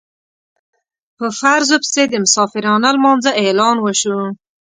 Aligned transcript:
په 1.17 1.25
فرضو 1.39 1.75
پسې 1.83 2.03
د 2.09 2.13
مسافرانه 2.23 2.89
لمانځه 2.95 3.31
اعلان 3.41 3.75
وشو. 3.79 4.17